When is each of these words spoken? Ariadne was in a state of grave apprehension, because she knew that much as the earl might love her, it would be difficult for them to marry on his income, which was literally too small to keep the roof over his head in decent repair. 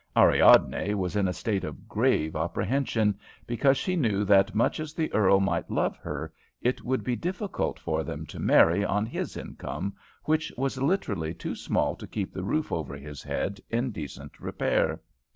Ariadne 0.17 0.95
was 0.95 1.15
in 1.15 1.27
a 1.27 1.31
state 1.33 1.63
of 1.63 1.87
grave 1.87 2.35
apprehension, 2.35 3.19
because 3.45 3.77
she 3.77 3.95
knew 3.95 4.23
that 4.25 4.55
much 4.55 4.79
as 4.79 4.95
the 4.95 5.13
earl 5.13 5.39
might 5.39 5.69
love 5.69 5.95
her, 5.97 6.33
it 6.59 6.81
would 6.83 7.03
be 7.03 7.15
difficult 7.15 7.77
for 7.79 8.03
them 8.03 8.25
to 8.25 8.39
marry 8.39 8.83
on 8.83 9.05
his 9.05 9.37
income, 9.37 9.93
which 10.23 10.51
was 10.57 10.81
literally 10.81 11.35
too 11.35 11.53
small 11.53 11.95
to 11.97 12.07
keep 12.07 12.33
the 12.33 12.43
roof 12.43 12.71
over 12.71 12.95
his 12.97 13.21
head 13.21 13.61
in 13.69 13.91
decent 13.91 14.39
repair. 14.39 14.99